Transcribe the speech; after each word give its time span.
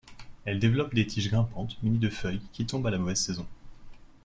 Elle 0.45 0.57
développe 0.57 0.95
des 0.95 1.05
tiges 1.05 1.29
grimpantes 1.29 1.77
munies 1.83 1.99
de 1.99 2.09
feuilles 2.09 2.41
qui 2.53 2.65
tombent 2.65 2.87
à 2.87 2.89
la 2.89 2.97
mauvaise 2.97 3.19
saison. 3.23 3.45